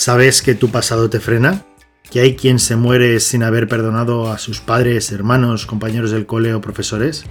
[0.00, 1.66] ¿Sabes que tu pasado te frena?
[2.10, 6.54] ¿Que hay quien se muere sin haber perdonado a sus padres, hermanos, compañeros del cole
[6.54, 7.26] o profesores?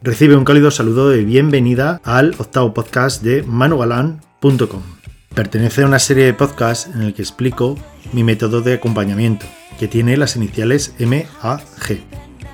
[0.00, 4.82] Recibe un cálido saludo de bienvenida al octavo podcast de manugalan.com.
[5.34, 7.76] Pertenece a una serie de podcasts en el que explico
[8.14, 9.44] mi método de acompañamiento,
[9.78, 11.60] que tiene las iniciales MAG.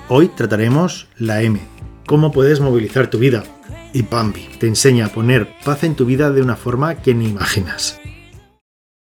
[0.09, 1.61] Hoy trataremos la M,
[2.05, 3.45] cómo puedes movilizar tu vida.
[3.93, 7.29] Y Bambi te enseña a poner paz en tu vida de una forma que ni
[7.29, 8.01] imaginas.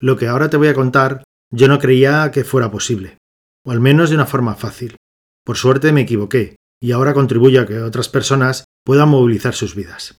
[0.01, 3.17] Lo que ahora te voy a contar yo no creía que fuera posible,
[3.65, 4.95] o al menos de una forma fácil.
[5.43, 10.17] Por suerte me equivoqué, y ahora contribuyo a que otras personas puedan movilizar sus vidas.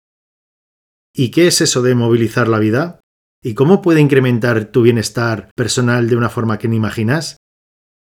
[1.14, 3.00] ¿Y qué es eso de movilizar la vida?
[3.42, 7.38] ¿Y cómo puede incrementar tu bienestar personal de una forma que ni imaginas?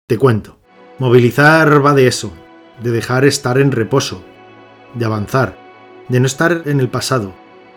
[0.07, 0.59] Te cuento.
[0.97, 2.33] Movilizar va de eso,
[2.81, 4.25] de dejar estar en reposo,
[4.95, 5.57] de avanzar,
[6.09, 7.35] de no estar en el pasado,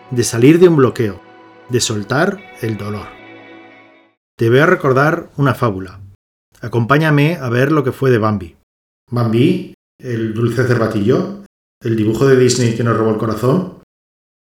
[0.09, 1.21] de salir de un bloqueo,
[1.69, 3.22] de soltar el dolor.
[4.35, 6.01] Te voy a recordar una fábula.
[6.59, 8.55] Acompáñame a ver lo que fue de Bambi.
[9.11, 9.75] ¿Bambi?
[9.99, 11.43] ¿El dulce cervatillo?
[11.79, 13.83] ¿El dibujo de Disney que nos robó el corazón?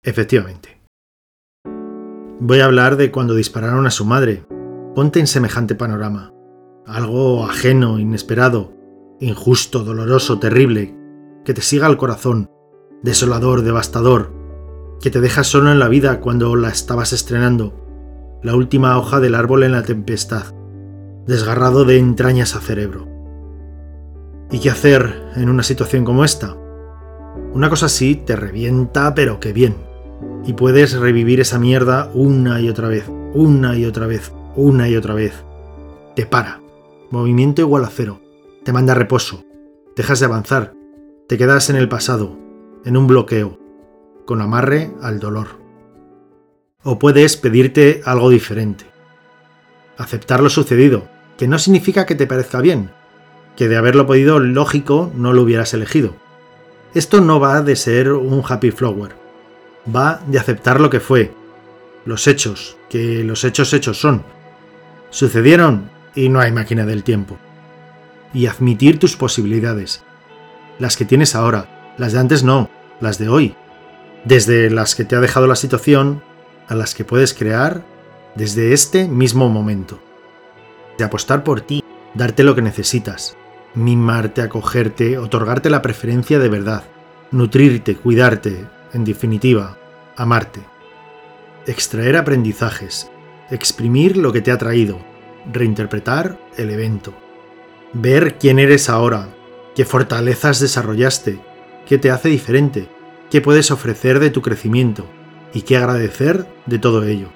[0.02, 0.82] Efectivamente.
[2.40, 4.46] Voy a hablar de cuando dispararon a su madre.
[4.96, 6.32] Ponte en semejante panorama.
[6.86, 8.74] Algo ajeno, inesperado,
[9.20, 10.96] injusto, doloroso, terrible,
[11.44, 12.50] que te siga al corazón,
[13.02, 14.32] desolador, devastador,
[15.02, 17.83] que te deja solo en la vida cuando la estabas estrenando,
[18.44, 20.54] la última hoja del árbol en la tempestad,
[21.26, 23.08] desgarrado de entrañas a cerebro.
[24.52, 26.56] ¿Y qué hacer en una situación como esta?
[27.54, 29.76] Una cosa así te revienta, pero qué bien.
[30.46, 34.98] Y puedes revivir esa mierda una y otra vez, una y otra vez, una y
[34.98, 35.34] otra vez.
[36.16, 36.60] Te para.
[37.12, 38.20] Movimiento igual a cero.
[38.64, 39.44] Te manda reposo.
[39.96, 40.74] Dejas de avanzar.
[41.28, 42.38] Te quedas en el pasado,
[42.84, 43.58] en un bloqueo,
[44.26, 45.63] con amarre al dolor.
[46.84, 48.86] O puedes pedirte algo diferente.
[49.98, 52.92] Aceptar lo sucedido, que no significa que te parezca bien,
[53.56, 56.16] que de haberlo podido lógico no lo hubieras elegido.
[56.94, 59.16] Esto no va de ser un happy flower,
[59.94, 61.32] va de aceptar lo que fue,
[62.06, 64.24] los hechos, que los hechos hechos son.
[65.10, 67.38] Sucedieron y no hay máquina del tiempo.
[68.34, 70.04] Y admitir tus posibilidades,
[70.80, 72.70] las que tienes ahora, las de antes no,
[73.00, 73.56] las de hoy,
[74.26, 76.24] desde las que te ha dejado la situación
[76.68, 77.84] a las que puedes crear
[78.36, 80.00] desde este mismo momento.
[80.98, 83.36] De apostar por ti, darte lo que necesitas,
[83.76, 86.84] mimarte, acogerte, otorgarte la preferencia de verdad,
[87.32, 89.78] nutrirte, cuidarte, en definitiva,
[90.16, 90.62] amarte.
[91.66, 93.10] Extraer aprendizajes,
[93.50, 95.00] exprimir lo que te ha traído,
[95.52, 97.14] reinterpretar el evento.
[97.94, 99.30] Ver quién eres ahora,
[99.76, 101.40] qué fortalezas desarrollaste,
[101.86, 102.88] qué te hace diferente,
[103.30, 105.08] qué puedes ofrecer de tu crecimiento,
[105.54, 107.30] y qué agradecer de todo ello.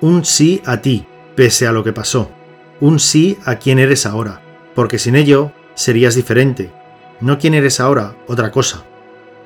[0.00, 1.06] Un sí a ti,
[1.36, 2.30] pese a lo que pasó.
[2.80, 4.40] Un sí a quien eres ahora,
[4.74, 6.70] porque sin ello serías diferente.
[7.20, 8.84] No quien eres ahora, otra cosa.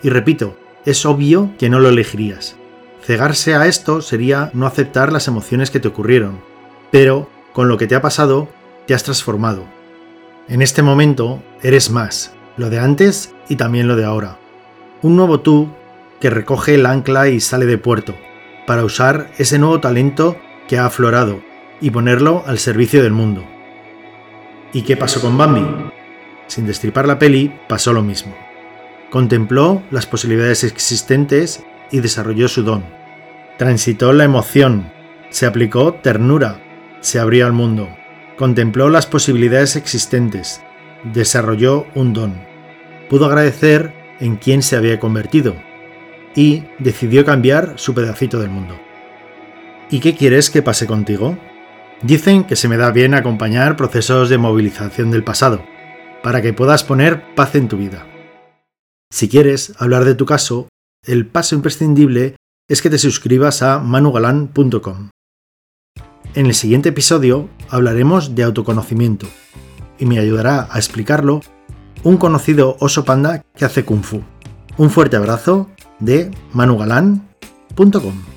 [0.02, 2.56] Y repito, es obvio que no lo elegirías.
[3.02, 6.40] Cegarse a esto sería no aceptar las emociones que te ocurrieron,
[6.90, 8.48] pero con lo que te ha pasado,
[8.86, 9.64] te has transformado.
[10.48, 14.38] En este momento eres más, lo de antes y también lo de ahora.
[15.02, 15.68] Un nuevo tú
[16.20, 18.14] que recoge el ancla y sale de puerto,
[18.66, 20.38] para usar ese nuevo talento
[20.68, 21.42] que ha aflorado
[21.80, 23.44] y ponerlo al servicio del mundo.
[24.72, 25.64] ¿Y qué pasó con Bambi?
[26.46, 28.34] Sin destripar la peli, pasó lo mismo.
[29.10, 32.84] Contempló las posibilidades existentes y desarrolló su don.
[33.58, 34.90] Transitó la emoción,
[35.30, 36.60] se aplicó ternura,
[37.00, 37.88] se abrió al mundo.
[38.36, 40.60] Contempló las posibilidades existentes,
[41.04, 42.34] desarrolló un don.
[43.08, 45.54] Pudo agradecer en quién se había convertido
[46.34, 48.78] y decidió cambiar su pedacito del mundo.
[49.90, 51.38] ¿Y qué quieres que pase contigo?
[52.02, 55.64] Dicen que se me da bien acompañar procesos de movilización del pasado,
[56.22, 58.06] para que puedas poner paz en tu vida.
[59.12, 60.68] Si quieres hablar de tu caso,
[61.06, 62.36] el paso imprescindible
[62.68, 65.10] es que te suscribas a manugalan.com.
[66.34, 69.28] En el siguiente episodio hablaremos de autoconocimiento
[69.98, 71.40] y me ayudará a explicarlo
[72.02, 74.22] un conocido oso panda que hace kung fu.
[74.76, 75.70] Un fuerte abrazo
[76.04, 78.33] de manugalán.com.